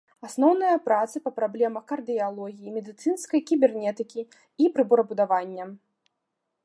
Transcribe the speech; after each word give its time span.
Асноўныя 0.27 0.77
працы 0.87 1.19
па 1.25 1.31
праблемах 1.39 1.83
кардыялогіі, 1.91 2.73
медыцынскай 2.77 3.45
кібернетыкі 3.51 4.21
і 4.65 4.75
прыборабудавання. 4.79 5.63